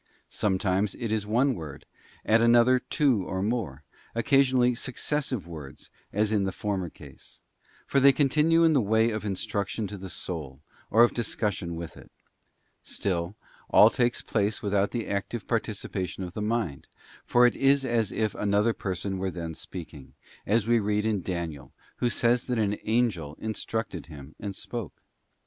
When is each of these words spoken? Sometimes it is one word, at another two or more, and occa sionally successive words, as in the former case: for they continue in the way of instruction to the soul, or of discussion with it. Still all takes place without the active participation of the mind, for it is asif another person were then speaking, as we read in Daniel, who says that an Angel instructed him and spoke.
Sometimes 0.31 0.95
it 0.95 1.11
is 1.11 1.27
one 1.27 1.53
word, 1.53 1.85
at 2.25 2.41
another 2.41 2.79
two 2.79 3.23
or 3.23 3.43
more, 3.43 3.83
and 4.15 4.25
occa 4.25 4.39
sionally 4.39 4.75
successive 4.75 5.45
words, 5.47 5.91
as 6.11 6.33
in 6.33 6.43
the 6.43 6.51
former 6.51 6.89
case: 6.89 7.39
for 7.85 7.99
they 7.99 8.11
continue 8.11 8.63
in 8.63 8.73
the 8.73 8.81
way 8.81 9.11
of 9.11 9.23
instruction 9.25 9.85
to 9.85 9.99
the 9.99 10.09
soul, 10.09 10.59
or 10.89 11.03
of 11.03 11.13
discussion 11.13 11.75
with 11.75 11.95
it. 11.97 12.11
Still 12.81 13.35
all 13.69 13.91
takes 13.91 14.23
place 14.23 14.63
without 14.63 14.89
the 14.89 15.05
active 15.07 15.45
participation 15.47 16.23
of 16.23 16.33
the 16.33 16.41
mind, 16.41 16.87
for 17.23 17.45
it 17.45 17.55
is 17.55 17.83
asif 17.83 18.33
another 18.33 18.73
person 18.73 19.19
were 19.19 19.29
then 19.29 19.53
speaking, 19.53 20.15
as 20.47 20.67
we 20.67 20.79
read 20.79 21.05
in 21.05 21.21
Daniel, 21.21 21.73
who 21.97 22.09
says 22.09 22.45
that 22.45 22.57
an 22.57 22.75
Angel 22.85 23.35
instructed 23.39 24.07
him 24.07 24.33
and 24.39 24.55
spoke. 24.55 25.03